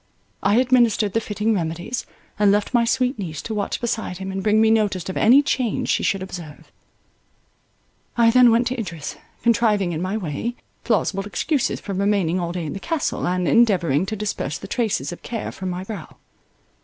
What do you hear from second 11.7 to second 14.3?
for remaining all day in the Castle, and endeavouring to